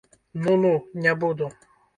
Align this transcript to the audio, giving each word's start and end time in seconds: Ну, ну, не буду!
Ну, 0.33 0.55
ну, 0.63 0.73
не 1.05 1.15
буду! 1.15 1.51